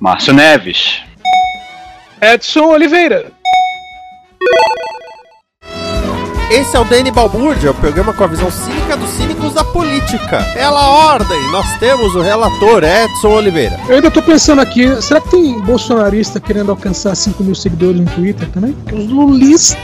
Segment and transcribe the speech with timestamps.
[0.00, 1.00] Márcio Neves.
[2.20, 3.32] Edson Oliveira.
[6.50, 10.44] Esse é o DN Balbúrdia, o programa com a visão cínica dos cínicos da política.
[10.54, 13.80] Pela ordem, nós temos o relator Edson Oliveira.
[13.88, 18.06] Eu ainda tô pensando aqui, será que tem bolsonarista querendo alcançar 5 mil seguidores no
[18.06, 18.76] Twitter também?
[18.92, 19.76] Os lulistas.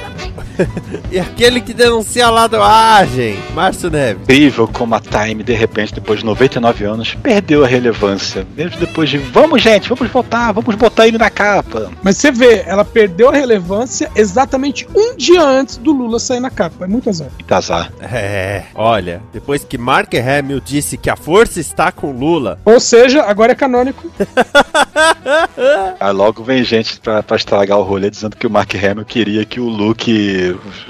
[1.10, 4.22] E aquele que denuncia a ladroagem, Márcio Neves.
[4.22, 8.46] Incrível como a Time, de repente, depois de 99 anos, perdeu a relevância.
[8.56, 11.90] Mesmo depois de, vamos gente, vamos votar, vamos botar ele na capa.
[12.02, 16.50] Mas você vê, ela perdeu a relevância exatamente um dia antes do Lula sair na
[16.50, 16.84] capa.
[16.84, 17.28] É muito azar.
[17.34, 17.92] Muito azar.
[18.00, 22.58] É, olha, depois que Mark Hamill disse que a força está com Lula.
[22.64, 24.10] Ou seja, agora é canônico.
[26.00, 29.44] Aí logo vem gente pra, pra estragar o rolê dizendo que o Mark Hamill queria
[29.44, 30.12] que o Luke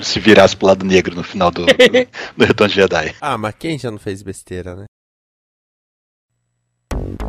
[0.03, 1.72] se virasse pro lado negro no final do, do,
[2.36, 3.14] do Retorno de Jedi.
[3.20, 4.84] Ah, mas quem já não fez besteira, né?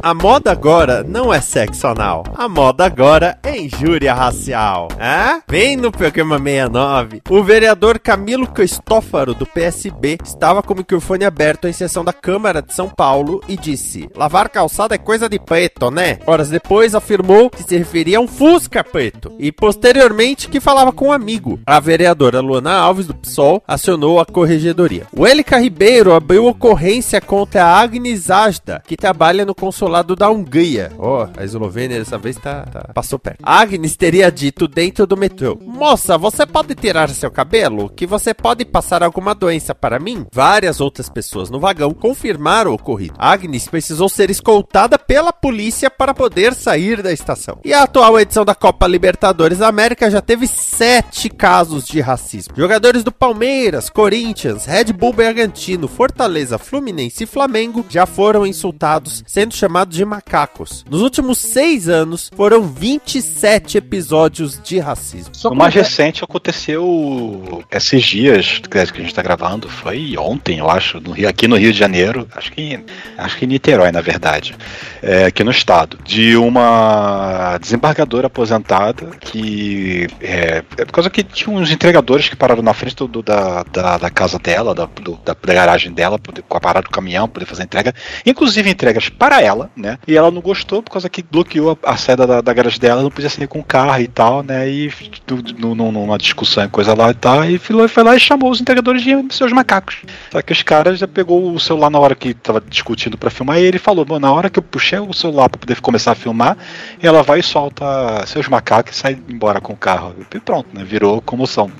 [0.05, 2.25] A moda agora não é sexo anal.
[2.35, 4.89] A moda agora é injúria racial.
[4.99, 5.41] Hã?
[5.47, 7.21] Vem no programa 69.
[7.29, 12.61] O vereador Camilo Cristófaro, do PSB, estava com o microfone aberto em sessão da Câmara
[12.61, 16.19] de São Paulo e disse: Lavar calçada é coisa de preto, né?
[16.27, 21.07] Horas depois afirmou que se referia a um Fusca preto e posteriormente que falava com
[21.07, 21.61] um amigo.
[21.65, 25.07] A vereadora Luana Alves, do PSOL, acionou a corregedoria.
[25.17, 30.91] O Elica Ribeiro abriu ocorrência contra a Agnes Ajda, que trabalha no consulado da Hungria.
[30.97, 33.39] Ó, oh, a Eslovênia dessa vez tá, tá, passou perto.
[33.43, 37.89] Agnes teria dito dentro do metrô: Moça, você pode tirar seu cabelo?
[37.89, 40.25] Que você pode passar alguma doença para mim?
[40.31, 43.15] Várias outras pessoas no vagão confirmaram o ocorrido.
[43.17, 47.59] Agnes precisou ser escoltada pela polícia para poder sair da estação.
[47.63, 52.53] E a atual edição da Copa Libertadores da América já teve sete casos de racismo.
[52.55, 59.53] Jogadores do Palmeiras, Corinthians, Red Bull Bragantino, Fortaleza, Fluminense e Flamengo já foram insultados, sendo
[59.53, 60.85] chamados de macacos.
[60.89, 65.31] Nos últimos seis anos, foram 27 episódios de racismo.
[65.45, 70.99] o mais recente aconteceu esses dias que a gente está gravando, foi ontem, eu acho,
[70.99, 72.79] no Rio, aqui no Rio de Janeiro, acho que,
[73.17, 74.55] acho que em Niterói, na verdade,
[75.01, 81.55] é, aqui no estado, de uma desembargadora aposentada que, é, é por causa que tinha
[81.55, 85.19] uns entregadores que pararam na frente do, do, da, da, da, casa dela, da, do,
[85.23, 87.93] da garagem dela, com a parada do caminhão, poder fazer entrega,
[88.25, 89.97] inclusive entregas para ela, né?
[90.07, 93.01] E ela não gostou por causa que bloqueou a, a saída da, da garagem dela,
[93.01, 94.69] não podia sair com o carro e tal, né?
[94.69, 94.91] E
[95.29, 99.03] numa discussão e coisa lá e tal, e foi, foi lá e chamou os entregadores
[99.03, 99.97] de seus macacos.
[100.31, 103.59] Só que os caras já pegou o celular na hora que tava discutindo para filmar
[103.59, 106.57] e ele falou: na hora que eu puxei o celular para poder começar a filmar,
[107.01, 110.15] ela vai e solta seus macacos e sai embora com o carro.
[110.33, 110.83] E pronto, né?
[110.83, 111.71] Virou comoção.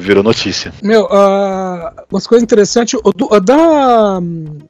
[0.00, 0.72] Virou notícia.
[0.82, 2.98] Meu, uh, umas coisas interessantes.
[3.02, 4.20] O, do, da,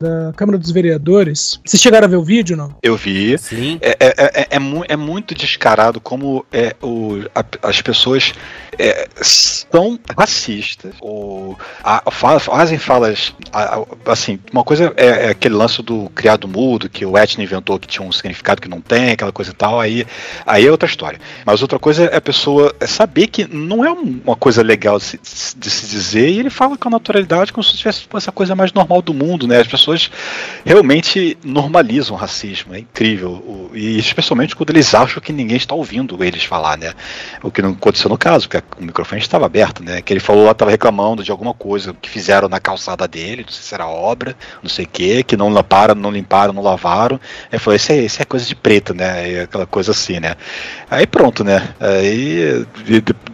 [0.00, 2.74] da Câmara dos Vereadores, vocês chegaram a ver o vídeo, não?
[2.82, 3.38] Eu vi.
[3.38, 3.78] Sim.
[3.80, 4.58] É, é, é, é,
[4.88, 8.34] é muito descarado como é, o, a, as pessoas
[8.78, 15.82] é, são racistas ou a, fazem falas a, assim uma coisa é, é, aquele lance
[15.82, 19.32] do criado mudo que o Etna inventou que tinha um significado que não tem aquela
[19.32, 20.06] coisa e tal aí
[20.46, 24.36] aí é outra história mas outra coisa é a pessoa saber que não é uma
[24.36, 27.76] coisa legal legal de se, de se dizer, e ele fala com naturalidade como se
[27.76, 29.60] tivesse essa coisa mais normal do mundo, né?
[29.60, 30.10] As pessoas
[30.64, 33.70] realmente normalizam o racismo, é incrível.
[33.72, 36.92] E especialmente quando eles acham que ninguém está ouvindo eles falar, né?
[37.42, 40.02] O que não aconteceu no caso, porque o microfone estava aberto, né?
[40.02, 43.52] Que ele falou lá, estava reclamando de alguma coisa que fizeram na calçada dele, não
[43.52, 47.20] sei se era obra, não sei o que, que não limparam, não limparam, não lavaram.
[47.52, 49.30] Aí falou, isso é, é coisa de preto, né?
[49.30, 50.34] E aquela coisa assim, né?
[50.90, 51.68] Aí pronto, né?
[51.78, 52.66] Aí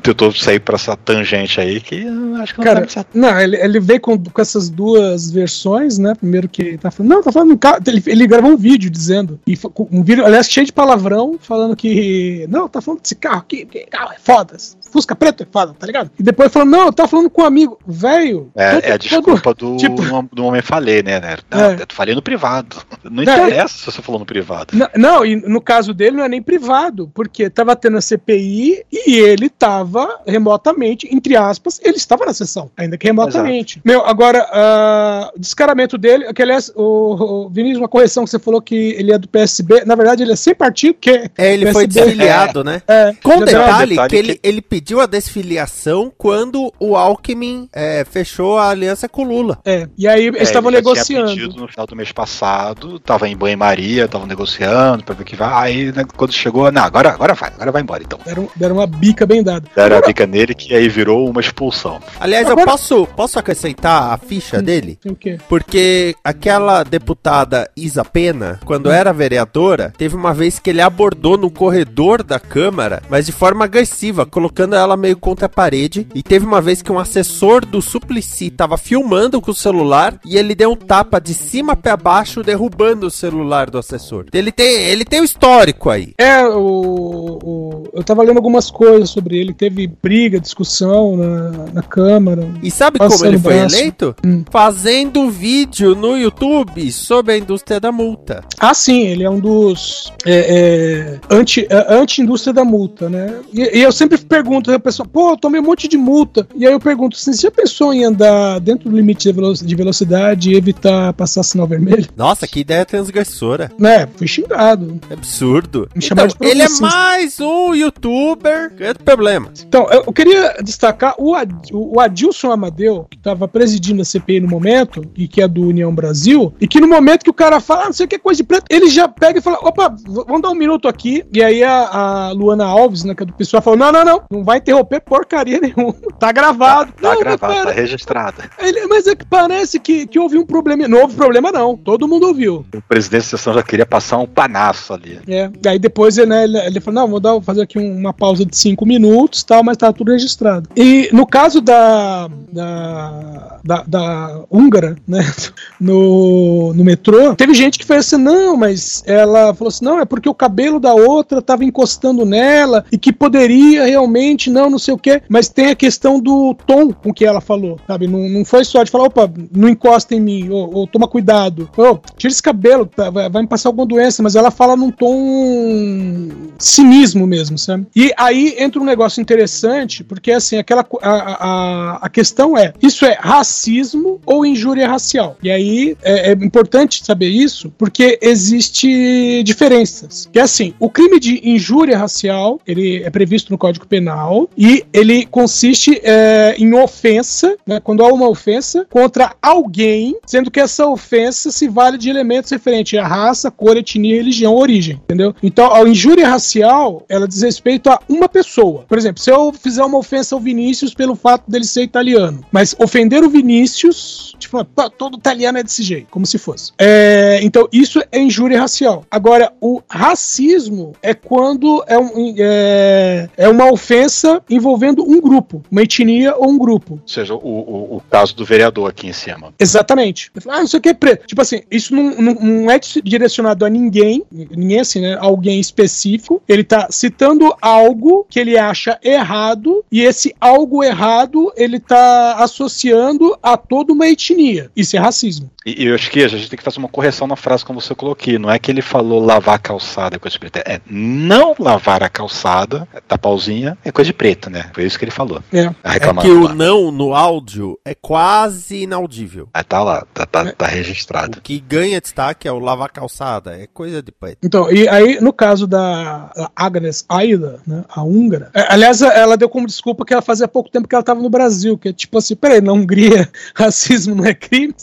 [0.03, 2.07] tentou sair para essa tangente aí que
[2.41, 6.15] acho que não Cara, não, ele, ele veio com, com essas duas versões, né?
[6.15, 9.59] Primeiro que tá falando, não, tá falando, ele, ele gravou um vídeo dizendo, e
[9.91, 13.87] um vídeo, aliás, cheio de palavrão, falando que, não, tá falando desse carro aqui, que
[13.87, 14.57] carro é foda,
[14.91, 16.11] Fusca preto é foda, tá ligado?
[16.19, 18.51] E depois falou, não, eu tava falando com um amigo, velho.
[18.57, 20.03] É, é, a desculpa do, tipo,
[20.33, 21.21] do homem falei, né?
[21.21, 21.37] né?
[21.51, 21.75] Não, é.
[21.75, 22.77] eu falei no privado.
[23.05, 24.77] Não interessa se você falou no privado.
[24.77, 28.85] Não, não, e no caso dele não é nem privado, porque tava tendo a CPI
[28.93, 33.79] e ele tava remotamente, entre aspas, ele estava na sessão, ainda que remotamente.
[33.79, 33.89] Exato.
[33.89, 38.39] Meu, agora, uh, o descaramento dele, que aliás, o, o Vinícius, uma correção que você
[38.39, 41.31] falou que ele é do PSB, na verdade ele é sem partido, que é.
[41.39, 42.83] ele PSB, foi desfiliado, é, né?
[42.87, 44.41] É, Com detalhe, detalhe que ele, que...
[44.43, 49.59] ele pediu a desfiliação quando o Alckmin é, fechou a aliança com o Lula.
[49.65, 51.33] É, e aí eles é, estavam negociando.
[51.33, 55.37] Tinha no final do mês passado, tava em banho-maria, estavam negociando pra ver o que
[55.37, 55.69] vai.
[55.69, 58.19] Aí né, quando chegou, não, agora, agora vai, agora vai embora então.
[58.25, 59.69] Deram, deram uma bica bem dada.
[59.75, 60.07] Deram agora...
[60.07, 62.01] a bica nele que aí virou uma expulsão.
[62.21, 62.63] Aliás, agora...
[62.63, 64.99] eu posso, posso acrescentar a ficha hum, dele?
[65.05, 65.39] O quê?
[65.49, 68.93] Porque aquela deputada Isa Pena, quando hum.
[68.93, 73.65] era vereadora, teve uma vez que ele abordou no corredor da Câmara, mas de forma
[73.65, 76.07] agressiva, colocando ela meio contra a parede.
[76.15, 80.37] E teve uma vez que um assessor do Suplicy tava filmando com o celular e
[80.37, 84.27] ele deu um tapa de cima para baixo, derrubando o celular do assessor.
[84.33, 86.13] Ele tem, ele tem o um histórico aí.
[86.19, 89.53] É, o, o, eu tava lendo algumas coisas sobre ele.
[89.53, 92.49] Teve briga, discussão na, na Câmara.
[92.63, 93.77] E sabe como ele foi braço.
[93.77, 94.15] eleito?
[94.25, 94.45] Hum.
[94.51, 98.45] Fazendo vídeo no YouTube sobre a indústria da multa.
[98.59, 103.35] Ah, sim, ele é um dos é, é, anti, é, anti-indústria da multa, né?
[103.53, 106.47] E, e eu sempre pergunto, a pessoa, pô, eu tomei um monte de multa.
[106.55, 110.57] E aí eu pergunto, você já pensou em andar dentro do limite de velocidade e
[110.57, 112.07] evitar passar sinal vermelho?
[112.17, 113.71] Nossa, que ideia transgressora.
[113.81, 115.01] É, fui xingado.
[115.11, 115.89] É absurdo.
[115.95, 118.73] Me então, de ele é mais um youtuber.
[118.79, 119.51] É problema.
[119.67, 120.88] Então, eu queria destacar
[121.19, 125.49] o, Ad, o Adilson Amadeu, que estava presidindo a CPI no momento, e que é
[125.49, 128.09] do União Brasil, e que no momento que o cara fala, ah, não sei o
[128.09, 130.89] que é coisa de preto, ele já pega e fala, opa, vamos dar um minuto
[130.89, 131.25] aqui.
[131.33, 134.23] E aí a, a Luana Alves, né, que é do pessoal, falou, não, não, não,
[134.31, 135.95] não vai interromper porcaria nenhuma.
[136.19, 136.93] Tá gravado.
[136.93, 138.43] Tá, tá não, gravado, tá registrado.
[138.59, 140.89] Ele, mas é que parece que, que houve um problema.
[140.89, 141.77] Não houve problema, não.
[141.77, 142.67] Todo mundo ouviu.
[142.75, 145.21] O presidente da sessão já queria passar um panaço ali.
[145.29, 145.49] É.
[145.67, 148.85] Aí depois né, ele, ele falou: não, vou dar, fazer aqui uma pausa de cinco
[148.85, 150.69] minutos tal, mas tá tudo registrado.
[150.79, 152.31] E no caso da.
[152.53, 155.21] da, da, da húngara, né?
[155.81, 160.05] No, no metrô, teve gente que foi assim: não, mas ela falou assim: não, é
[160.05, 164.93] porque o cabelo da outra tava encostando nela e que poderia realmente, não, não sei
[164.93, 165.23] o quê.
[165.29, 168.09] Mas tem a questão do tom com que ela falou, sabe?
[168.09, 171.71] Não, não foi só de falar, opa, não encosta em mim, ou, ou toma cuidado.
[171.77, 174.91] Ou, tira esse cabelo, tá, vai, vai, me passar alguma doença, mas ela fala num
[174.91, 176.29] tom
[176.59, 177.87] cinismo mesmo, sabe?
[177.95, 183.07] E aí entra um negócio interessante, porque assim, aquela a, a, a questão é, isso
[183.07, 185.37] é racismo ou injúria racial?
[185.43, 190.29] E aí é, é importante saber isso, porque existe diferenças.
[190.31, 194.85] Que é assim, o crime de injúria racial, ele é previsto no Código Penal e
[194.93, 200.87] ele consiste é, em ofensa, né, quando há uma ofensa contra alguém, sendo que essa
[200.87, 205.35] ofensa se vale de elementos referentes à raça, cor, etnia, religião, origem, entendeu?
[205.43, 208.85] Então, a injúria racial, ela diz respeito a uma pessoa.
[208.89, 210.58] Por exemplo, se eu fizer uma ofensa ao Vinícius
[210.97, 216.09] pelo fato dele ser italiano, mas ofender o Vinícius, tipo, todo italiano é desse jeito,
[216.11, 216.73] como se fosse.
[216.79, 219.05] É, então, isso é injúria racial.
[219.11, 225.83] Agora, o racismo é quando é, um, é, é uma ofensa envolvendo um grupo, uma
[225.83, 226.95] etnia ou um grupo.
[226.95, 229.53] Ou seja, o, o, o caso do vereador aqui em cima.
[229.59, 230.31] Exatamente.
[230.49, 231.27] Ah, não sei o que é preto.
[231.27, 235.17] Tipo assim, isso não, não, não, é direcionado a ninguém, ninguém assim, né?
[235.21, 236.43] Alguém específico.
[236.49, 240.48] Ele tá citando algo que ele acha errado e esse algo
[240.83, 244.71] errado ele tá associando a toda uma etnia.
[244.77, 245.51] Isso é racismo.
[245.65, 247.95] E, eu acho que a gente tem que fazer uma correção na frase como você
[247.95, 248.39] coloquei.
[248.39, 250.63] Não é que ele falou lavar a calçada é coisa de preta.
[250.65, 254.71] É não lavar a calçada, tá pauzinha, é coisa de preta, né?
[254.73, 255.43] Foi isso que ele falou.
[255.53, 255.71] É.
[255.85, 259.49] é que o não no áudio é quase inaudível.
[259.55, 261.39] É, tá lá, tá, tá, tá registrado.
[261.39, 264.39] O que ganha destaque é o lavar calçada, é coisa de preto.
[264.43, 269.49] Então, e aí no caso da Agnes Aida, né, a húngara, é, aliás, ela deu
[269.49, 271.93] como desculpa que ela fazia fazia pouco tempo que ela estava no Brasil, que é
[271.93, 274.75] tipo assim, peraí, na Hungria racismo não é crime?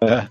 [0.00, 0.26] É.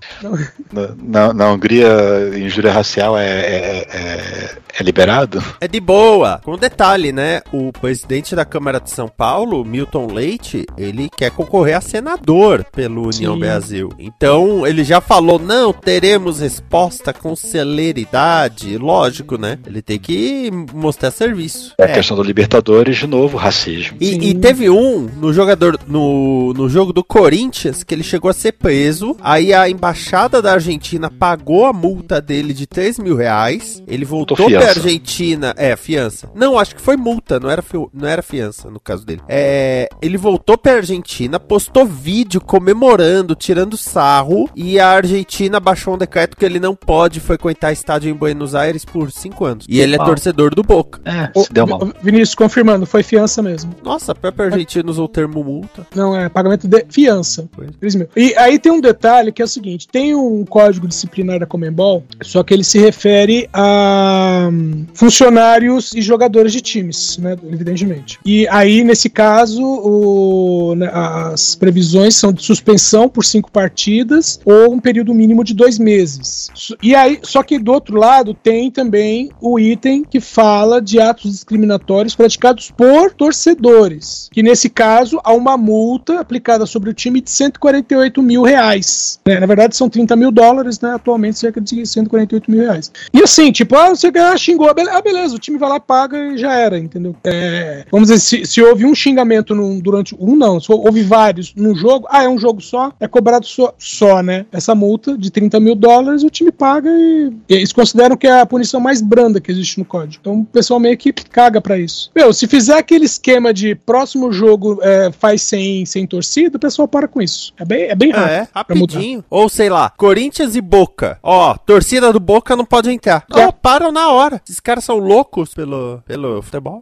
[0.72, 5.44] Na, na, na, Hungria, injúria racial é, é, é, é, liberado?
[5.60, 6.40] É de boa.
[6.44, 7.42] Com detalhe, né?
[7.52, 13.08] O presidente da Câmara de São Paulo, Milton Leite, ele quer concorrer a senador pelo
[13.08, 13.40] União Sim.
[13.40, 13.90] Brasil.
[14.00, 18.78] Então, ele já falou, não, teremos resposta com celeridade.
[18.78, 19.58] Lógico, né?
[19.66, 21.74] Ele tem que mostrar serviço.
[21.78, 23.98] É a questão do Libertadores, de novo, racismo.
[24.00, 28.34] E, e, teve um no jogador, no, no jogo do Corinthians, que ele chegou a
[28.34, 29.16] ser preso.
[29.22, 33.82] Aí a embaixada da Argentina pagou a multa dele de 3 mil reais.
[33.88, 35.54] Ele voltou pra Argentina.
[35.58, 36.30] É, fiança.
[36.36, 37.64] Não, acho que foi multa, não era,
[37.94, 39.22] não era fiança no caso dele.
[39.28, 44.50] É, ele voltou pra Argentina, postou vídeo comemorando, tirando sarro.
[44.56, 48.86] E a Argentina baixou um decreto que ele não pode frequentar estádio em Buenos Aires
[48.86, 49.66] por 5 anos.
[49.68, 51.02] E ele é torcedor do Boca.
[51.06, 51.92] É, se deu mal.
[52.02, 53.74] Vinícius, confirmando, foi fiança mesmo.
[53.84, 55.86] Nossa, a própria Argentina usou o termo multa.
[55.96, 57.50] Não, é pagamento de fiança.
[57.80, 58.08] 3 mil.
[58.16, 62.04] E aí tem um detalhe que é o seguinte: tem um código disciplinar da Comembol,
[62.22, 67.36] só que ele se refere a hum, funcionários e jogadores de times, né?
[67.52, 68.20] Evidentemente.
[68.26, 74.74] E aí, nesse caso, o, né, as previsões são de suspensão por cinco partidas ou
[74.74, 76.50] um período mínimo de dois meses.
[76.82, 81.32] E aí, só que do outro lado tem também o item que fala de atos
[81.32, 83.91] discriminatórios praticados por torcedores,
[84.32, 89.20] que nesse caso há uma multa aplicada sobre o time de 148 mil reais.
[89.26, 90.94] É, na verdade são 30 mil dólares, né?
[90.94, 92.92] Atualmente cerca de 148 mil reais.
[93.14, 96.38] E assim, tipo, ah, você ganhar, xingou, ah, beleza, o time vai lá, paga e
[96.38, 97.16] já era, entendeu?
[97.24, 101.54] É, vamos dizer, se, se houve um xingamento num, durante um, não, se houve vários
[101.56, 104.46] num jogo, ah, é um jogo só, é cobrado só, só né?
[104.52, 108.42] Essa multa de 30 mil dólares, o time paga e, e eles consideram que é
[108.42, 110.18] a punição mais branda que existe no código.
[110.20, 112.12] Então o pessoal meio que caga para isso.
[112.16, 116.88] Meu, se fizer aquele esquema de próximo jogo é, faz sem, sem torcida, o pessoal
[116.88, 117.54] para com isso.
[117.58, 118.32] É bem, é bem rápido.
[118.32, 119.26] É, rapidinho.
[119.30, 121.20] Ou sei lá, Corinthians e Boca.
[121.22, 123.26] Ó, torcida do Boca não pode entrar.
[123.32, 124.42] Ó, oh, param na hora.
[124.46, 126.82] Esses caras são loucos pelo, pelo futebol.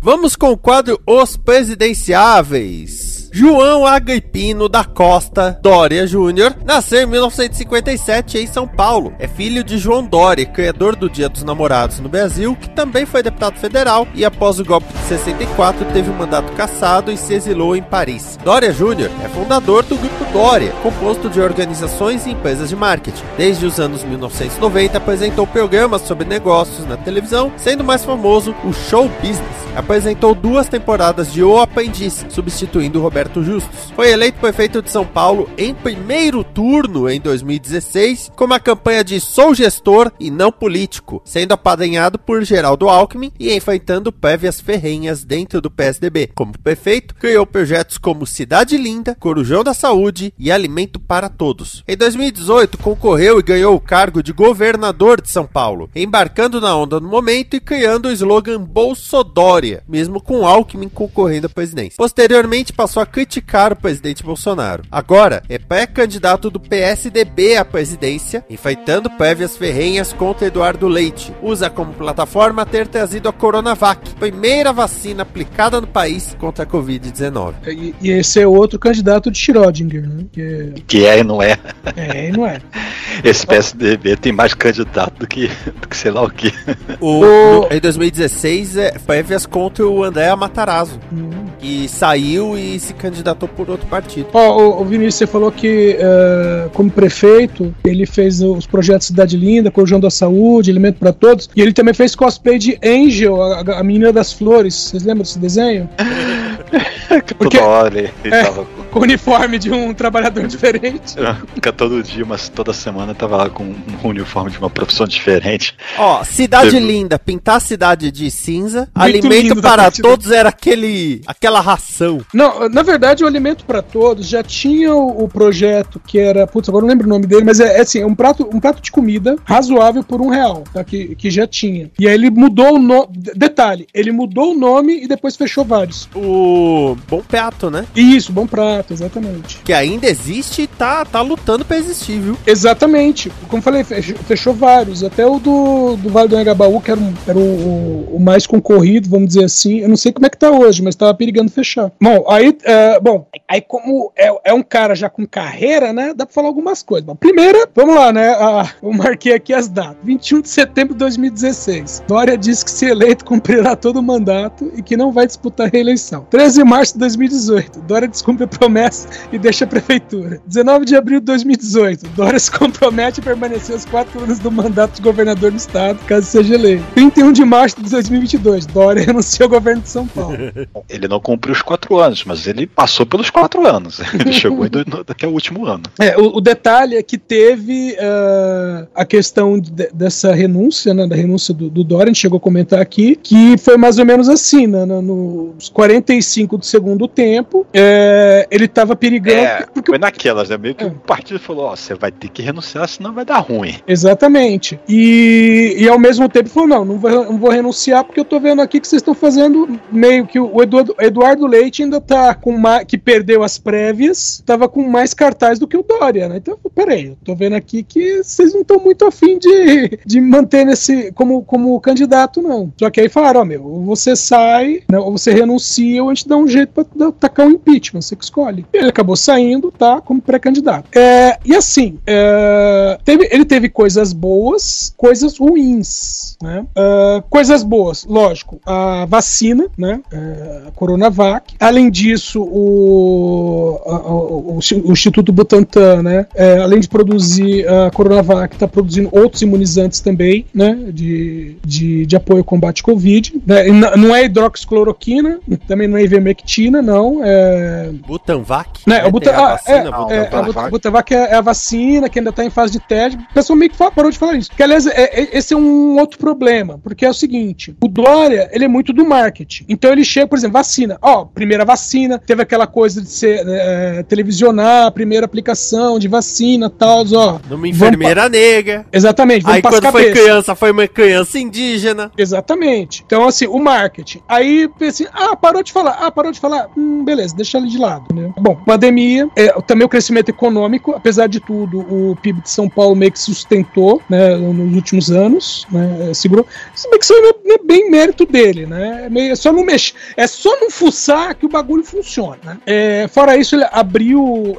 [0.00, 3.07] Vamos com o quadro Os Presidenciáveis.
[3.38, 9.12] João Agrippino da Costa Dória Júnior nasceu em 1957 em São Paulo.
[9.16, 13.22] É filho de João Dória, criador do Dia dos Namorados no Brasil, que também foi
[13.22, 17.32] deputado federal e após o golpe de 64 teve o um mandato cassado e se
[17.32, 18.36] exilou em Paris.
[18.42, 23.22] Dória Júnior é fundador do Grupo Dória, composto de organizações e empresas de marketing.
[23.36, 29.08] Desde os anos 1990 apresentou programas sobre negócios na televisão, sendo mais famoso o Show
[29.22, 29.68] Business.
[29.76, 33.90] Apresentou duas temporadas de O Aprendiz, substituindo Roberto Roberto Justus.
[33.94, 39.20] Foi eleito prefeito de São Paulo em primeiro turno em 2016, com uma campanha de
[39.20, 45.60] sou gestor e não político, sendo apadrinhado por Geraldo Alckmin e enfrentando prévias ferrenhas dentro
[45.60, 46.30] do PSDB.
[46.34, 51.82] Como prefeito, criou projetos como Cidade Linda, Corujão da Saúde e Alimento para Todos.
[51.86, 57.00] Em 2018, concorreu e ganhou o cargo de governador de São Paulo, embarcando na onda
[57.00, 61.96] do momento e criando o slogan Bolsodória, mesmo com Alckmin concorrendo à presidência.
[61.96, 64.84] Posteriormente, passou a criticar o presidente Bolsonaro.
[64.90, 71.32] Agora é pré-candidato do PSDB à presidência, enfrentando prévias ferrenhas contra Eduardo Leite.
[71.42, 77.54] Usa como plataforma ter trazido a Coronavac, primeira vacina aplicada no país contra a Covid-19.
[77.66, 80.24] E, e, esse é outro candidato de Schrödinger, né?
[80.32, 81.58] Que, que é e não é.
[81.96, 82.60] É e não é.
[83.24, 85.48] Esse PSDB tem mais candidato do que,
[85.80, 86.52] do que sei lá o que.
[87.00, 91.47] O, no, em 2016, é, prévias contra o André Matarazzo, hum.
[91.58, 94.28] Que saiu e se candidatou por outro partido.
[94.32, 99.36] Ó, oh, o Vinícius, você falou que, uh, como prefeito, ele fez os projetos Cidade
[99.36, 103.60] Linda, Corujão da Saúde, Alimento para Todos, e ele também fez cosplay de Angel, a,
[103.78, 104.74] a menina das flores.
[104.74, 105.88] Vocês lembram desse desenho?
[107.38, 108.66] Porque, Toda hora ele, é, tava.
[108.98, 111.14] O uniforme de um trabalhador diferente.
[111.54, 115.74] Fica todo dia, mas toda semana tava lá com um uniforme de uma profissão diferente.
[115.96, 116.86] Ó, cidade Teve...
[116.86, 122.20] linda, pintar a cidade de cinza, Muito alimento para todos era aquele aquela ração.
[122.32, 126.68] Não, na verdade o alimento para todos já tinha o, o, projeto que era, putz,
[126.68, 128.82] agora não lembro o nome dele, mas é, é assim, é um prato, um prato
[128.82, 130.82] de comida razoável por um real, tá?
[130.82, 131.90] Que, que já tinha.
[131.98, 136.08] E aí ele mudou o nome, detalhe, ele mudou o nome e depois fechou vários.
[136.14, 137.86] O Bom Prato, né?
[137.94, 138.87] Isso, Bom Prato.
[138.88, 139.58] Exato, exatamente.
[139.64, 142.38] Que ainda existe e tá, tá lutando pra existir, viu?
[142.46, 143.30] Exatamente.
[143.48, 145.04] Como falei, fechou, vários.
[145.04, 149.08] Até o do, do Vale do Anhangabaú, que era, um, era o, o, mais concorrido,
[149.08, 149.78] vamos dizer assim.
[149.80, 151.92] Eu não sei como é que tá hoje, mas tava perigando fechar.
[152.00, 156.12] Bom, aí, uh, bom, aí como é, é, um cara já com carreira, né?
[156.14, 157.06] Dá pra falar algumas coisas.
[157.06, 158.30] Bom, primeira, vamos lá, né?
[158.38, 159.96] Ah, eu marquei aqui as datas.
[160.02, 162.04] 21 de setembro de 2016.
[162.06, 165.70] Dória diz que se eleito cumprirá todo o mandato e que não vai disputar a
[165.70, 166.26] reeleição.
[166.30, 167.80] 13 de março de 2018.
[167.80, 170.40] Dória descumpre a promessa e deixa a prefeitura.
[170.46, 172.06] 19 de abril de 2018.
[172.10, 176.26] Dória se compromete a permanecer os quatro anos do mandato de governador do estado, caso
[176.26, 176.84] seja eleito.
[176.94, 178.66] 31 de março de 2022.
[178.66, 180.36] Dória renunciou ao governo de São Paulo.
[180.88, 184.00] Ele não cumpriu os quatro anos, mas ele passou pelos quatro anos.
[184.14, 184.66] Ele chegou
[185.06, 185.84] até o último ano.
[185.98, 191.16] É, o, o, detalhe é que teve uh, a questão de, dessa renúncia, né, da
[191.16, 194.28] renúncia do, do Dória, a gente chegou a comentar aqui, que foi mais ou menos
[194.28, 199.38] assim, né, nos 45 do segundo tempo, é, ele estava perigando.
[199.38, 199.92] É, porque...
[199.92, 200.58] Foi naquelas, né?
[200.58, 200.86] Meio que é.
[200.86, 203.76] o partido falou: Ó, você vai ter que renunciar, senão vai dar ruim.
[203.86, 204.78] Exatamente.
[204.88, 208.40] E, e ao mesmo tempo falou: Não, não vou, não vou renunciar porque eu tô
[208.40, 212.56] vendo aqui que vocês estão fazendo meio que o Eduardo, Eduardo Leite ainda tá com
[212.56, 212.84] mais.
[212.84, 216.36] que perdeu as prévias, tava com mais cartaz do que o Dória, né?
[216.36, 220.64] Então, peraí, eu tô vendo aqui que vocês não estão muito afim de, de manter
[220.64, 222.72] nesse como, como candidato, não.
[222.78, 226.28] Só que aí falaram: Ó, meu, você sai, né, ou você renuncia, ou a gente
[226.28, 228.47] dá um jeito pra tacar um impeachment, você que escolhe.
[228.72, 230.00] Ele acabou saindo, tá?
[230.00, 230.88] Como pré-candidato.
[230.96, 236.36] É, e assim, é, teve, ele teve coisas boas, coisas ruins.
[236.40, 236.64] Né?
[236.70, 240.00] Uh, coisas boas, lógico, a vacina, né?
[240.12, 241.54] É, a Coronavac.
[241.58, 246.26] Além disso, o, a, o, o, Instituto Butantan, né?
[246.36, 250.78] É, além de produzir a Coronavac, está produzindo outros imunizantes também, né?
[250.92, 253.42] De, de, de apoio ao combate ao Covid.
[253.44, 253.64] Né?
[253.96, 257.20] Não é hidroxicloroquina, também não é ivermectina, não.
[257.24, 257.90] É...
[258.38, 258.80] Butanvac?
[258.86, 259.04] Né?
[259.06, 262.30] O Butan, ah, vacina, é, não, é, a Butanvac é, é, a vacina que ainda
[262.30, 263.18] está em fase de teste.
[263.30, 264.50] O pessoal meio que parou de falar isso.
[264.50, 268.48] Que, aliás, é, é, esse é um outro problema, porque é o seguinte: o Dória,
[268.52, 269.64] ele é muito do marketing.
[269.68, 270.98] Então ele chega, por exemplo, vacina.
[271.00, 276.70] Ó, primeira vacina, teve aquela coisa de ser é, televisionar a primeira aplicação de vacina,
[276.70, 277.38] tal, ó.
[277.48, 278.28] Numa enfermeira pa...
[278.28, 278.86] negra.
[278.92, 279.44] Exatamente.
[279.48, 282.10] Aí quando foi criança, foi uma criança indígena.
[282.16, 283.02] Exatamente.
[283.06, 284.20] Então, assim, o marketing.
[284.28, 285.98] Aí, assim, ah, parou de falar.
[286.00, 286.68] Ah, parou de falar.
[286.76, 288.14] Hum, beleza, deixa ele de lado.
[288.14, 288.27] Né?
[288.36, 292.94] Bom, pandemia, é, também o crescimento econômico, apesar de tudo, o PIB de São Paulo
[292.94, 296.46] meio que sustentou, né, nos últimos anos, né, segurou.
[296.74, 299.64] Se bem que isso não é bem mérito dele, né, é, meio, é só não
[299.64, 302.56] mexer, é só não fuçar que o bagulho funciona, né.
[302.66, 304.56] É, fora isso, ele abriu uh,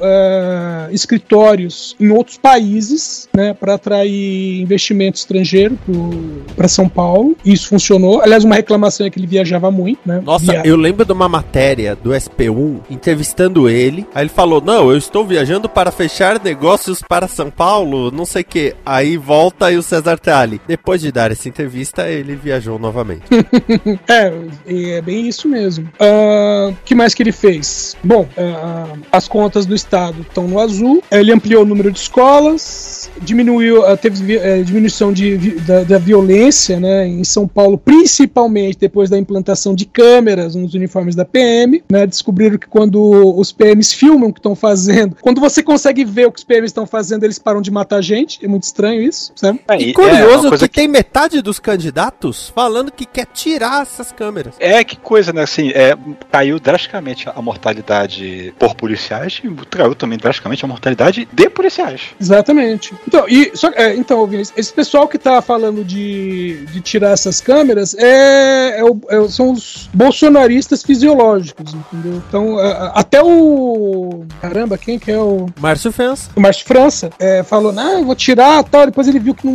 [0.92, 5.78] escritórios em outros países, né, para atrair investimento estrangeiro
[6.56, 8.20] para São Paulo, e isso funcionou.
[8.20, 10.20] Aliás, uma reclamação é que ele viajava muito, né.
[10.24, 10.62] Nossa, Via...
[10.64, 15.24] eu lembro de uma matéria do SP1 entrevistando ele, aí ele falou, não, eu estou
[15.24, 18.74] viajando para fechar negócios para São Paulo, não sei o que.
[18.84, 20.60] Aí volta e o César Tralli.
[20.66, 23.24] Depois de dar essa entrevista, ele viajou novamente.
[24.08, 24.32] é,
[24.96, 25.90] é bem isso mesmo.
[25.98, 27.96] O uh, que mais que ele fez?
[28.02, 31.02] Bom, uh, as contas do Estado estão no azul.
[31.10, 36.80] Ele ampliou o número de escolas, diminuiu, uh, teve uh, diminuição de, da, da, violência
[36.80, 41.82] né, em São Paulo, principalmente depois da implantação de câmeras nos uniformes da PM.
[41.90, 43.00] Né, descobriram que quando
[43.38, 46.70] os PMs filmam o que estão fazendo, quando você consegue ver o que os PMs
[46.70, 48.44] estão fazendo, eles param de matar gente.
[48.44, 49.60] É muito estranho isso, sabe?
[49.68, 54.12] É, e curioso é que, que, tem metade dos candidatos falando que quer tirar essas
[54.12, 54.54] câmeras.
[54.58, 55.42] É, que coisa, né?
[55.42, 55.96] Assim, é,
[56.30, 62.02] caiu drasticamente a mortalidade por policiais e caiu também drasticamente a mortalidade de policiais.
[62.20, 62.94] Exatamente.
[63.10, 67.92] Então, e, só, é, então esse pessoal que tá falando de, de tirar essas câmeras
[67.98, 72.22] é, é, é são os bolsonaristas fisiológicos, entendeu?
[72.28, 72.56] Então,
[72.94, 74.24] até o.
[74.40, 75.46] Caramba, quem que é o.
[75.58, 76.30] Márcio França.
[76.36, 78.86] O Márcio França é, falou, não, eu vou tirar tal.
[78.86, 79.54] Depois ele viu que não,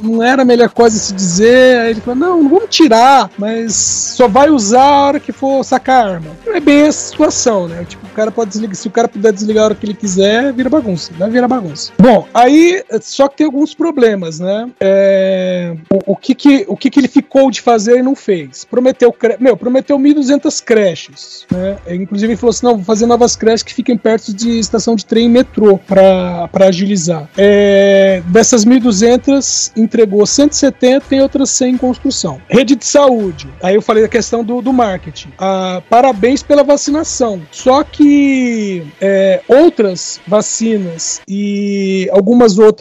[0.00, 1.80] não era a melhor coisa se dizer.
[1.80, 5.64] Aí ele falou, não, não vamos tirar, mas só vai usar a hora que for
[5.64, 6.30] sacar a arma.
[6.46, 7.84] Não é bem essa situação, né?
[7.88, 10.52] Tipo, o cara pode desligar, se o cara puder desligar a hora que ele quiser,
[10.52, 11.12] vira bagunça.
[11.18, 11.92] Vai virar bagunça.
[11.98, 14.70] Bom, aí, só que tem alguns problemas, né?
[14.80, 18.64] É, o, o, que que, o que que ele ficou de fazer e não fez?
[18.64, 21.78] Prometeu, meu, prometeu 1.200 creches, né?
[21.88, 25.06] Inclusive ele falou assim, não, vou fazer novas creches que fiquem perto de estação de
[25.06, 27.28] trem e metrô para agilizar.
[27.36, 32.40] É, dessas 1.200, entregou 170 e outras 100 em construção.
[32.48, 33.48] Rede de saúde.
[33.62, 35.32] Aí eu falei da questão do, do marketing.
[35.38, 37.40] Ah, parabéns pela vacinação.
[37.50, 42.71] Só que que é, outras vacinas e algumas outras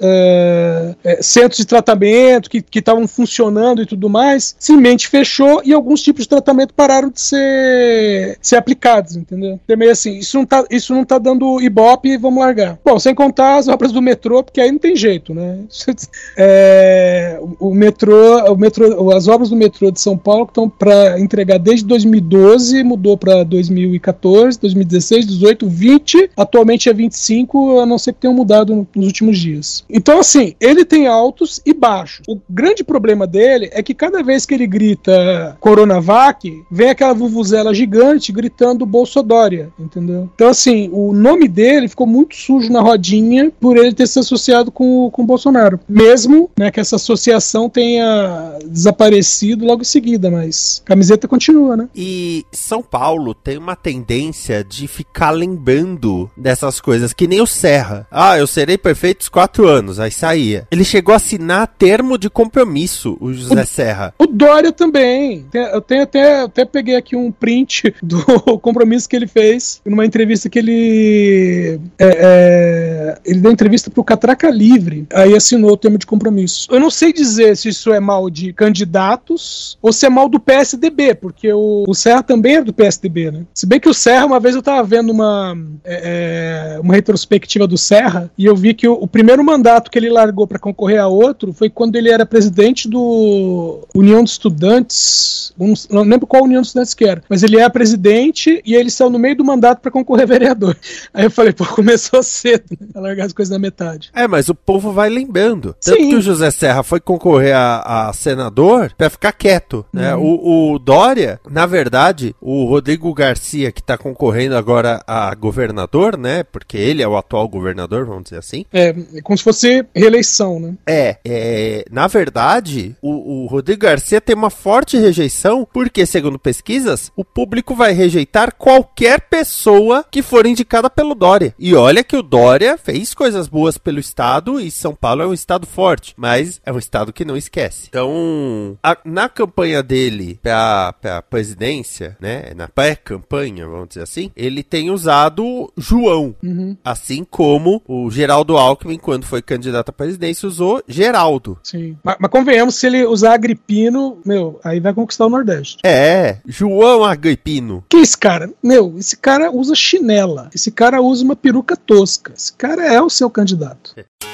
[0.00, 6.02] é, é, centros de tratamento que estavam funcionando e tudo mais, simplesmente fechou e alguns
[6.02, 9.58] tipos de tratamento pararam de ser, ser aplicados, entendeu?
[9.68, 12.78] É meio assim, isso não tá, isso não tá dando ibope, vamos largar.
[12.84, 15.58] Bom, sem contar as obras do metrô, porque aí não tem jeito, né?
[16.36, 21.20] É, o, o metrô, o metrô, as obras do metrô de São Paulo estão para
[21.20, 28.12] entregar desde 2012, mudou para 2014, 2016, 18, 20, atualmente é 25, a não ser
[28.12, 29.84] que tenham mudado nos últimos dias.
[29.88, 32.22] Então, assim, ele tem altos e baixos.
[32.28, 37.74] O grande problema dele é que cada vez que ele grita Coronavac, vem aquela vuvuzela
[37.74, 40.30] gigante gritando Bolsodória, entendeu?
[40.34, 44.70] Então, assim, o nome dele ficou muito sujo na rodinha por ele ter se associado
[44.70, 45.80] com, com o Bolsonaro.
[45.88, 51.88] Mesmo né, que essa associação tenha desaparecido logo em seguida, mas a camiseta continua, né?
[51.94, 58.06] E São Paulo tem uma tendência de ficar lembrando dessas coisas, que nem o Serra.
[58.10, 60.66] Ah, eu serei perfeito quatro anos, aí saía.
[60.70, 64.14] Ele chegou a assinar termo de compromisso, o José o, Serra.
[64.18, 65.46] O Dória também.
[65.52, 68.24] Eu tenho até, até peguei aqui um print do
[68.58, 71.80] compromisso que ele fez numa entrevista que ele.
[71.98, 76.68] É, é, ele deu entrevista pro Catraca Livre, aí assinou o termo de compromisso.
[76.70, 80.40] Eu não sei dizer se isso é mal de candidatos ou se é mal do
[80.40, 83.44] PSDB, porque o, o Serra também é do PSDB, né?
[83.54, 87.66] Se bem que o Serra, uma vez eu tava vendo uma, é, é uma retrospectiva
[87.66, 91.00] do Serra e eu vi que o, o primeiro mandato que ele largou para concorrer
[91.00, 96.44] a outro foi quando ele era presidente do União dos Estudantes, um, não lembro qual
[96.44, 99.44] União dos Estudantes que era, mas ele é presidente e ele saiu no meio do
[99.44, 100.76] mandato para concorrer a vereador.
[101.12, 102.88] Aí eu falei, pô, começou cedo, né?
[102.94, 104.10] A largar as coisas na metade.
[104.14, 105.76] É, mas o povo vai lembrando.
[105.80, 106.08] Tanto Sim.
[106.08, 110.14] que o José Serra foi concorrer a, a senador para ficar quieto, né?
[110.14, 110.22] Uhum.
[110.22, 116.42] O, o Dória, na verdade, o Rodrigo Garcia, que tá concorrendo agora a governador, né?
[116.44, 118.64] Porque ele é o atual governador, vamos dizer assim.
[118.72, 120.74] É, é como se fosse reeleição, né?
[120.86, 127.10] É, é na verdade, o, o Rodrigo Garcia tem uma forte rejeição, porque, segundo pesquisas,
[127.16, 131.54] o público vai rejeitar qualquer pessoa que for indicada pelo Dória.
[131.58, 135.34] E olha que o Dória fez coisas boas pelo estado e São Paulo é um
[135.34, 137.88] estado forte, mas é um estado que não esquece.
[137.88, 144.62] Então, a, na campanha dele para a presidência, né, na pré-campanha, vamos dizer assim, ele
[144.62, 146.76] tem usado João, uhum.
[146.84, 151.58] assim como o Geraldo Alckmin, quando foi candidato à presidência, usou Geraldo.
[151.62, 151.96] Sim.
[152.02, 155.78] Mas, mas convenhamos, se ele usar Agripino, meu, aí vai conquistar o Nordeste.
[155.84, 157.84] É, João Agripino.
[157.88, 158.50] Que esse cara?
[158.62, 160.50] Meu, esse cara usa chinela.
[160.54, 162.32] Esse cara usa uma peruca tosca.
[162.36, 163.94] Esse cara é o seu candidato.
[163.96, 164.31] É.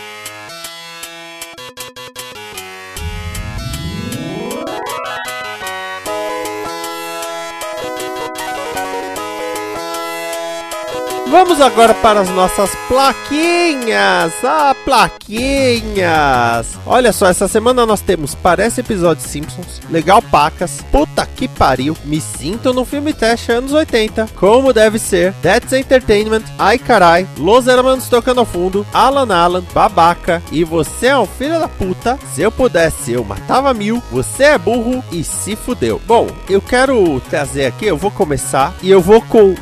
[11.30, 14.32] Vamos agora para as nossas plaquinhas.
[14.42, 16.78] Ah, plaquinhas.
[16.86, 22.18] Olha só, essa semana nós temos Parece Episódio Simpsons, Legal Pacas, Puta que pariu, Me
[22.18, 28.08] Sinto no Filme Teste anos 80, Como Deve Ser, That's Entertainment, Ai Carai, Los Hermanos
[28.08, 32.18] Tocando ao Fundo, Alan Alan, Babaca e Você é um filho da puta.
[32.34, 34.02] Se eu pudesse, eu matava mil.
[34.10, 36.00] Você é burro e se fudeu.
[36.06, 39.54] Bom, eu quero trazer aqui, eu vou começar e eu vou com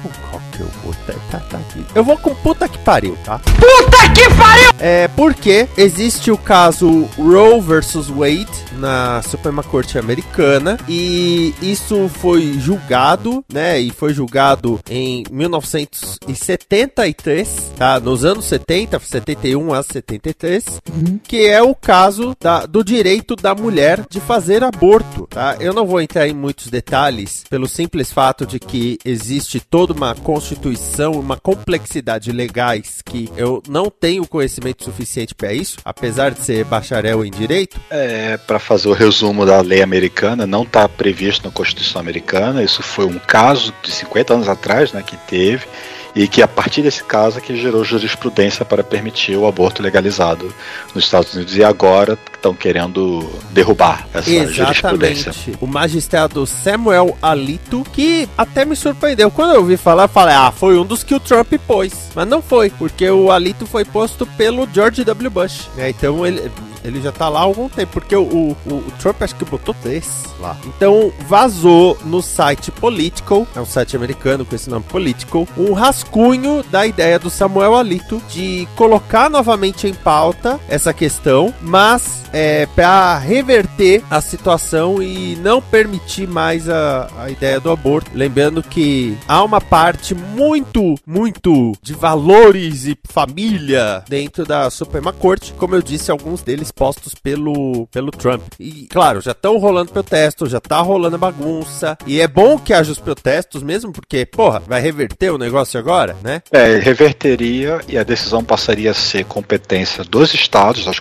[0.57, 0.95] que eu vou.
[1.07, 1.85] Tá, tá, tá aqui.
[1.95, 3.39] Eu vou com puta que pariu, tá?
[3.39, 4.71] Puta que pariu!
[4.79, 12.59] É porque existe o caso Roe versus Wade na Suprema Corte Americana e isso foi
[12.59, 13.79] julgado, né?
[13.81, 18.01] E foi julgado em 1973, tá?
[18.01, 21.21] Nos anos 70, 71 a 73, uhum.
[21.23, 25.57] que é o caso da, do direito da mulher de fazer aborto, tá?
[25.61, 30.15] Eu não vou entrar em muitos detalhes pelo simples fato de que existe toda uma
[30.47, 36.65] Constituição, uma complexidade legais que eu não tenho conhecimento suficiente para isso, apesar de ser
[36.65, 37.81] bacharel em direito.
[37.91, 42.63] É, para fazer o resumo da lei americana, não está previsto na Constituição americana.
[42.63, 45.67] Isso foi um caso de 50 anos atrás, né, que teve
[46.17, 50.53] e que a partir desse caso é que gerou jurisprudência para permitir o aborto legalizado
[50.95, 54.57] nos Estados Unidos e agora estão querendo derrubar essa Exatamente.
[54.57, 55.33] jurisprudência.
[55.61, 59.31] O magistrado Samuel Alito, que até me surpreendeu.
[59.31, 61.93] Quando eu ouvi falar, eu falei, ah, foi um dos que o Trump pôs.
[62.15, 65.31] Mas não foi, porque o Alito foi posto pelo George W.
[65.31, 65.69] Bush.
[65.77, 65.91] Né?
[65.91, 66.51] Então ele
[66.87, 69.75] Ele já tá lá há algum tempo, porque o, o, o Trump acho que botou
[69.83, 70.57] três lá.
[70.65, 76.63] Então vazou no site Political, é um site americano com esse nome Political, um rascunho
[76.71, 83.19] da ideia do Samuel Alito de colocar novamente em pauta essa questão, mas é, para
[83.19, 88.11] reverter a situação e não permitir mais a, a ideia do aborto.
[88.15, 95.55] Lembrando que há uma parte muito, muito de valores e família dentro da Suprema Corte,
[95.57, 98.43] como eu disse, alguns deles postos pelo, pelo Trump.
[98.61, 102.93] E claro, já estão rolando protestos, já tá rolando bagunça, e é bom que haja
[102.93, 106.43] os protestos mesmo, porque, porra, vai reverter o negócio agora, né?
[106.53, 111.01] É, reverteria e a decisão passaria a ser competência dos estados, das,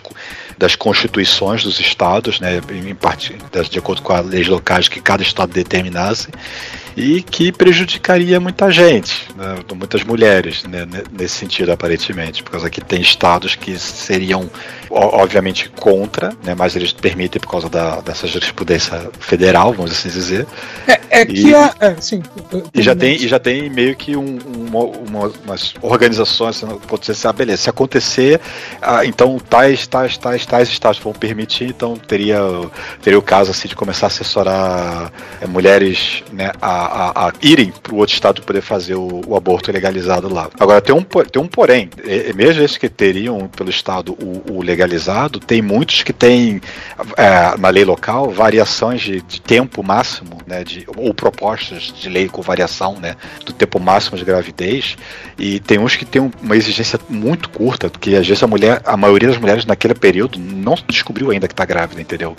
[0.56, 3.36] das constituições dos estados, né, em parte
[3.70, 6.28] de acordo com as leis locais que cada estado determinasse
[6.96, 12.80] e que prejudicaria muita gente, né, muitas mulheres, né, nesse sentido, aparentemente, por causa que
[12.80, 14.50] tem estados que seriam,
[14.88, 20.46] obviamente, contra, né, mas eles permitem por causa da, dessa jurisprudência federal, vamos assim dizer.
[20.88, 22.22] É, é que a, é, sim,
[22.72, 27.12] e já tem e já tem meio que um, uma, uma, umas organizações, pode ser
[27.12, 28.40] assim, ah, beleza, se acontecer,
[28.80, 32.40] ah, então tais, tais, tais, tais estados vão permitir, então teria,
[33.02, 37.72] teria o caso assim de começar a assessorar é, mulheres, né, a a, a irem
[37.82, 40.48] para o outro estado poder fazer o, o, aborto legalizado lá.
[40.58, 44.54] Agora, tem um, tem um porém, é, é, mesmo esses que teriam pelo estado o,
[44.54, 46.60] o legalizado, tem muitos que têm,
[47.16, 52.28] é, na lei local, variações de, de, tempo máximo, né, de, ou propostas de lei
[52.28, 54.96] com variação né, do tempo máximo de gravidez,
[55.38, 58.96] e tem uns que têm uma exigência muito curta, porque às vezes a mulher, a
[58.96, 62.36] maioria das mulheres naquele período não descobriu ainda que está grávida, entendeu?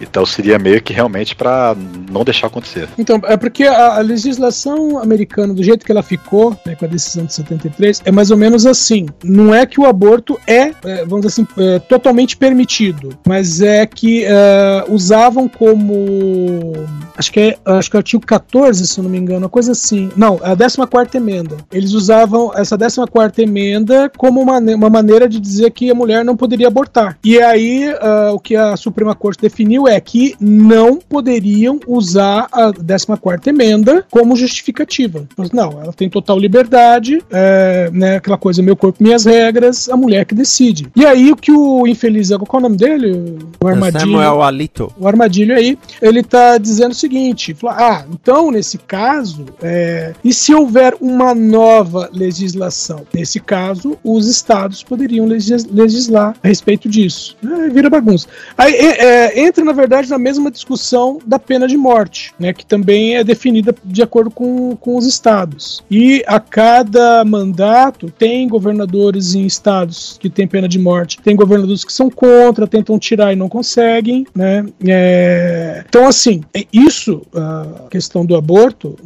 [0.00, 1.76] Então seria meio que realmente para
[2.10, 2.88] não deixar acontecer.
[2.98, 6.88] Então, é porque a, a, legislação americana, do jeito que ela ficou, né, com a
[6.88, 9.06] decisão de 73, é mais ou menos assim.
[9.22, 13.86] Não é que o aborto é, é vamos dizer assim, é, totalmente permitido, mas é
[13.86, 16.72] que é, usavam como.
[17.16, 19.72] Acho que, é, acho que é o artigo 14, se não me engano, uma coisa
[19.72, 20.10] assim.
[20.16, 21.56] Não, a 14 emenda.
[21.72, 26.36] Eles usavam essa 14 emenda como uma, uma maneira de dizer que a mulher não
[26.36, 27.18] poderia abortar.
[27.24, 32.72] E aí, uh, o que a Suprema Corte definiu é que não poderiam usar a
[32.72, 33.79] 14 emenda
[34.10, 35.26] como justificativa.
[35.52, 40.24] Não, ela tem total liberdade, é, né, aquela coisa, meu corpo, minhas regras, a mulher
[40.24, 40.88] que decide.
[40.94, 43.38] E aí o que o infeliz, qual é o nome dele?
[43.62, 44.00] O armadilho.
[44.00, 44.92] Samuel Alito.
[44.98, 50.54] O armadilho aí, ele tá dizendo o seguinte, ah, então nesse caso, é, e se
[50.54, 53.06] houver uma nova legislação?
[53.12, 57.36] Nesse caso, os estados poderiam legis legislar a respeito disso.
[57.44, 58.26] É, vira bagunça.
[58.56, 63.16] Aí é, entra, na verdade, na mesma discussão da pena de morte, né, que também
[63.16, 65.84] é definida definida de acordo com, com os estados.
[65.90, 71.84] E a cada mandato tem governadores em estados que têm pena de morte, tem governadores
[71.84, 74.66] que são contra, tentam tirar e não conseguem, né?
[74.86, 78.96] É, então, assim, é isso, a questão do aborto,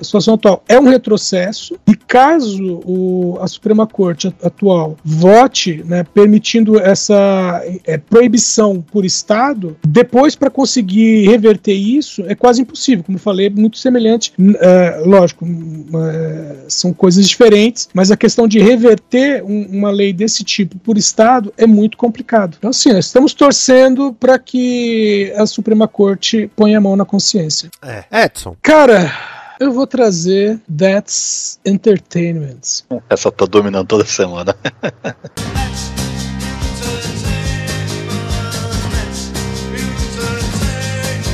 [0.00, 6.04] a situação atual é um retrocesso, e caso o, a Suprema Corte atual vote, né,
[6.04, 13.16] permitindo essa é, proibição por estado, depois para conseguir reverter isso é quase impossível, como
[13.16, 14.32] eu falei, muito semelhante.
[14.60, 20.42] É, lógico, é, são coisas diferentes, mas a questão de reverter um, uma lei desse
[20.42, 22.56] tipo por Estado é muito complicado.
[22.58, 27.70] Então, assim, nós estamos torcendo para que a Suprema Corte ponha a mão na consciência.
[27.82, 28.04] É.
[28.24, 28.56] Edson.
[28.62, 29.12] Cara.
[29.60, 32.82] Eu vou trazer That's Entertainment.
[33.08, 34.54] Essa tá dominando toda semana.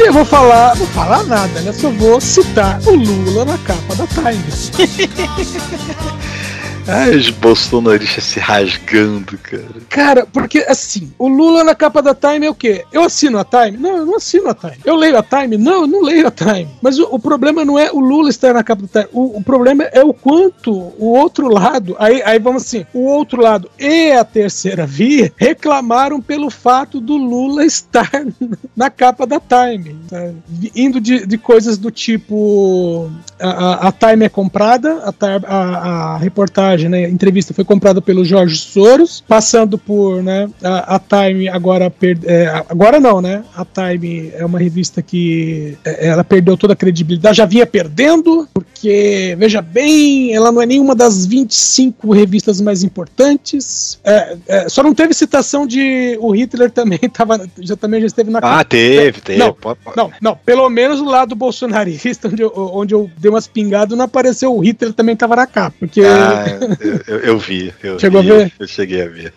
[0.06, 1.72] eu vou falar, vou falar nada, né?
[1.72, 4.72] Só vou citar o Lula na capa da Times.
[6.88, 9.79] Ai, os bolsonaristas se rasgando, cara.
[9.90, 12.84] Cara, porque assim, o Lula na capa da Time é o quê?
[12.92, 13.76] Eu assino a Time?
[13.76, 14.76] Não, eu não assino a Time.
[14.84, 15.58] Eu leio a Time?
[15.58, 16.68] Não, eu não leio a Time.
[16.80, 19.08] Mas o, o problema não é o Lula estar na capa da Time.
[19.12, 23.42] O, o, problema é o quanto o outro lado, aí, aí vamos assim, o outro
[23.42, 28.10] lado e a terceira via reclamaram pelo fato do Lula estar
[28.76, 29.96] na capa da Time.
[30.08, 30.30] Tá?
[30.72, 35.12] Indo de, de coisas do tipo a, a Time é comprada, a,
[35.46, 40.98] a, a reportagem né, entrevista foi comprada pelo Jorge Soros, passando por, né, a, a
[40.98, 43.42] Time agora per, é, agora não, né?
[43.56, 48.48] A Time é uma revista que é, ela perdeu toda a credibilidade, já vinha perdendo,
[48.52, 54.00] porque porque, veja bem, ela não é nenhuma das 25 revistas mais importantes.
[54.02, 58.30] É, é, só não teve citação de o Hitler também tava, já também já esteve
[58.30, 59.38] na Ah, teve, teve.
[59.38, 59.54] Não,
[59.94, 64.06] não, não, pelo menos o lado bolsonarista, onde eu, onde eu dei umas pingadas, não
[64.06, 65.76] apareceu o Hitler também tava na capa.
[65.78, 66.00] Porque...
[66.00, 66.46] Ah,
[66.80, 67.74] eu, eu, eu vi.
[67.82, 68.52] Eu Chegou vi, a ver?
[68.58, 69.34] Eu, cheguei a ver.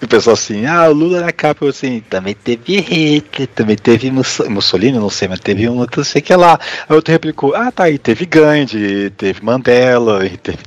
[0.00, 3.76] E o pessoal assim, ah, o Lula na capa, eu assim, também teve Hitler, também
[3.76, 6.58] teve Musso- Mussolini, não sei, mas teve um outro, não sei o que lá.
[6.88, 8.24] Aí outro replicou, ah, tá aí, teve
[8.66, 10.58] Gandhi, teve Mandela, e teve...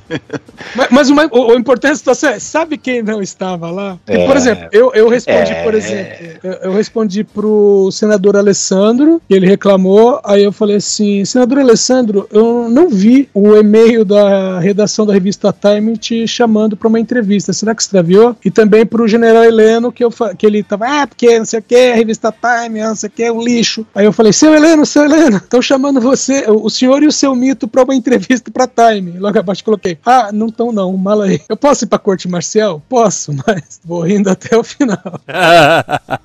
[0.74, 3.98] Mas, mas o, mais- o, o importante da situação é, sabe quem não estava lá?
[4.06, 4.26] É.
[4.26, 5.62] Por exemplo, eu, eu respondi, É.
[5.62, 11.24] por exemplo, eu, eu respondi pro senador Alessandro, e ele reclamou, aí eu falei assim,
[11.24, 16.88] senador Alessandro, eu não vi o e-mail da redação da revista Time te chamando para
[16.88, 18.36] uma entrevista, será que extraviou?
[18.44, 21.62] E também pro general Heleno, que, eu, que ele tava, ah, porque não sei o
[21.62, 23.86] que, a revista Time, não sei o que, é um lixo.
[23.94, 27.34] Aí eu falei, seu Heleno, seu Heleno, estão chamando você, o senhor e o seu
[27.34, 29.18] mito para uma entrevista pra Time.
[29.18, 31.40] Logo abaixo coloquei, ah, não estão não, mala aí.
[31.48, 32.82] Eu posso ir pra corte marcial?
[32.88, 34.98] Posso, mas vou rindo até o final.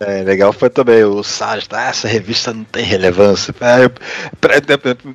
[0.00, 3.54] É, legal foi também o Sargent, ah, essa revista não tem relevância.
[3.60, 3.90] Ah, eu-
[4.40, 4.56] pra-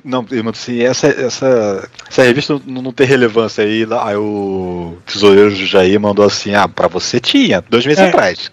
[0.04, 3.84] não, eu não sei, essa, essa, essa revista não, não tem relevância aí.
[3.84, 8.08] lá- Aí o tesoureiro do Jair mandou assim: ah, pra você tinha, dois meses É.
[8.08, 8.50] atrás,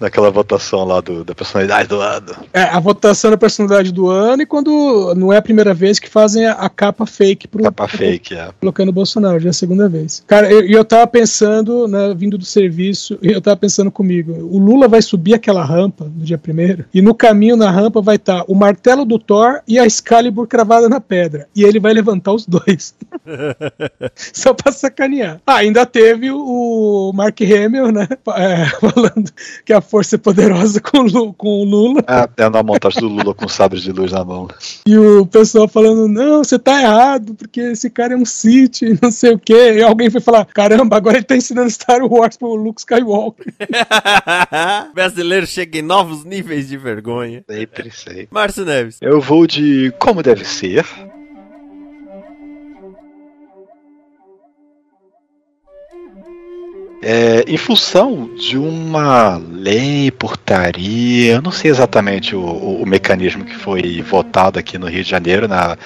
[0.00, 2.34] naquela votação lá do, da personalidade do ano.
[2.52, 6.08] É, a votação da personalidade do ano e quando não é a primeira vez que
[6.28, 7.62] fazem a, a capa fake pro.
[7.62, 8.50] Capa fake, é.
[8.60, 10.22] Colocando o Bolsonaro, já é a segunda vez.
[10.26, 14.58] Cara, eu, e eu tava pensando, né, vindo do serviço, eu tava pensando comigo, o
[14.58, 18.44] Lula vai subir aquela rampa no dia primeiro, e no caminho na rampa vai estar
[18.46, 21.48] o martelo do Thor e a Excalibur cravada na pedra.
[21.56, 22.94] E ele vai levantar os dois.
[24.14, 25.40] Só pra sacanear.
[25.46, 28.06] Ah, ainda teve o Mark Hamill, né?
[28.36, 29.30] é, falando
[29.64, 32.04] que a força é poderosa com, o Lula.
[32.06, 34.48] Ah, é na montagem do Lula com sabre de luz na mão.
[34.86, 39.10] E o pessoal falando, não, você tá errado, porque esse cara é um Sith, não
[39.10, 39.74] sei o quê.
[39.78, 43.52] E alguém foi falar, caramba, agora ele tá ensinando Star Wars pro Luke Skywalker.
[44.94, 47.44] Brasileiro chega em novos níveis de vergonha.
[47.48, 48.28] Sempre sei.
[48.30, 48.98] Márcio Neves.
[49.00, 50.84] Eu vou de como deve ser.
[57.00, 63.44] É, em função de uma lei, portaria, eu não sei exatamente o, o- o mecanismo
[63.44, 65.78] que foi votado aqui no Rio de Janeiro, na,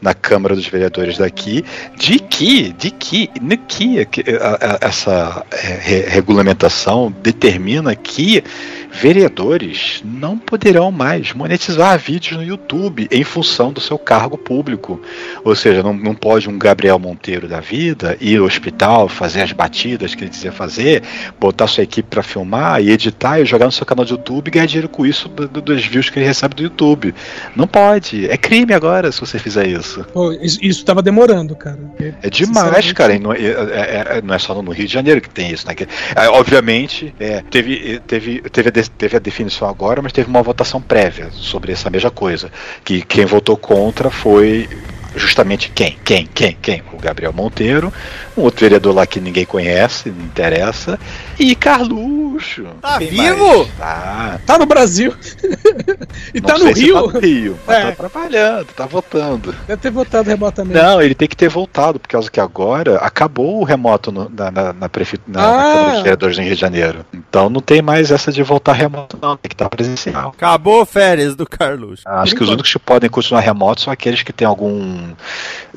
[0.00, 1.64] na Câmara dos Vereadores daqui,
[1.98, 3.26] de que, de que,
[3.66, 8.44] que, que a- a- essa é, re- regulamentação determina que
[8.92, 15.00] vereadores não poderão mais monetizar vídeos no YouTube em função do seu cargo público.
[15.44, 19.52] Ou seja, não, não pode um Gabriel Monteiro da vida ir ao hospital, fazer as
[19.52, 21.02] batidas que ele dizia fazer,
[21.38, 24.50] botar sua equipe para filmar e editar e jogar no seu canal de YouTube e
[24.50, 27.14] ganhar dinheiro com isso do- do- dos views que ele recebe do YouTube.
[27.56, 28.28] Não pode.
[28.28, 30.04] É crime agora se você fizer isso.
[30.12, 31.78] Pô, isso, isso tava demorando, cara.
[32.22, 33.18] É demais, cara.
[33.18, 35.74] Não, é, é- é- não é só no Rio de Janeiro que tem isso, né?
[35.74, 40.28] Que- é, obviamente, é, teve, teve, teve, a de- teve a definição agora, mas teve
[40.28, 42.50] uma votação prévia sobre essa mesma coisa.
[42.84, 44.68] Que quem votou contra foi
[45.16, 45.98] justamente quem?
[46.04, 46.26] Quem?
[46.32, 46.56] Quem?
[46.60, 46.82] Quem?
[46.92, 47.92] O Gabriel Monteiro,
[48.36, 50.98] um outro vereador lá que ninguém conhece, não interessa,
[51.38, 52.64] e Carluxo.
[52.80, 53.56] Tá Quem vivo?
[53.58, 53.68] mais?
[53.78, 54.40] Tá.
[54.46, 55.14] Tá no Brasil.
[56.34, 56.94] e Não tá no se Rio.
[56.94, 57.82] Tá no Rio, mas É.
[57.86, 59.54] tá trabalhando, tá votando.
[59.66, 60.80] Deve ter votado remotamente.
[60.80, 64.50] Não, ele tem que ter voltado, por causa que agora acabou o remoto no- na,
[64.50, 65.62] na, na, prefe- na, na Ah.
[65.74, 67.04] Câmara dos Vereadores em Rio de Janeiro.
[67.12, 69.36] Então não tem mais essa de voltar remoto, não.
[69.36, 70.30] Tem que estar presencial.
[70.36, 72.02] Acabou férias do Carlos.
[72.06, 74.99] Acho que os únicos que podem continuar remotos são aqueles que têm algum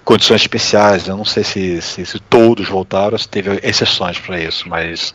[0.04, 1.08] condições especiais.
[1.08, 5.14] Eu não sei se, se, se todos voltaram, se teve exceções para isso, mas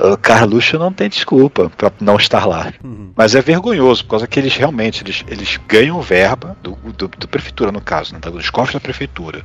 [0.00, 2.72] o Carluxo não tem desculpa para não estar lá.
[3.16, 7.28] Mas é vergonhoso, por causa que eles realmente eles, eles ganham verba do, do, do
[7.28, 9.44] prefeitura, no caso, né, dos cofres da prefeitura,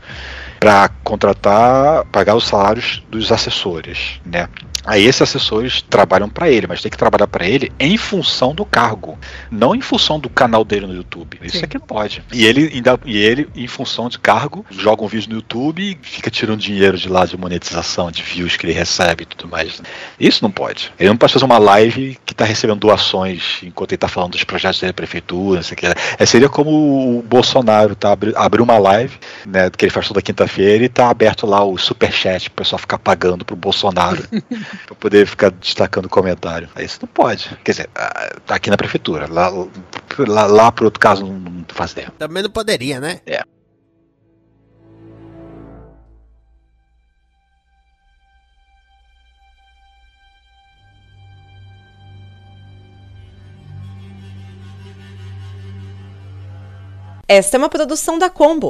[0.60, 4.48] para contratar, pagar os salários dos assessores, né?
[4.86, 8.66] Aí esses assessores trabalham para ele, mas tem que trabalhar para ele em função do
[8.66, 9.18] cargo,
[9.52, 11.38] não em função do canal dele no YouTube.
[11.44, 11.66] Isso Sim.
[11.66, 12.24] aqui não pode.
[12.32, 15.98] E ele ainda e ele em função de cargo joga um vídeo no YouTube e
[16.02, 19.82] fica tirando dinheiro de lá de monetização, de views que ele recebe e tudo mais.
[20.20, 20.92] Isso não pode.
[21.00, 24.44] Ele não pode fazer uma live que tá recebendo doações enquanto ele tá falando dos
[24.44, 25.86] projetos da prefeitura, não sei o que.
[26.18, 30.22] É, seria como o Bolsonaro tá abri, abriu uma live, né, que ele faz toda
[30.50, 34.24] quinta-feira e tá aberto lá o superchat pro pessoal ficar pagando pro Bolsonaro
[34.88, 36.68] pra poder ficar destacando comentário.
[36.76, 37.56] Aí Isso não pode.
[37.64, 39.28] Quer dizer, ah, tá aqui na prefeitura.
[39.32, 39.50] Lá,
[40.28, 42.12] lá, lá por outro caso, não, não fazer.
[42.18, 43.22] Também não poderia, né?
[43.26, 43.44] É.
[57.32, 58.70] Esta é uma produção da Combo.